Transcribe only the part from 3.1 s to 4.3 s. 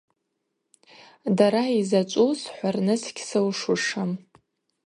гьсылшушым.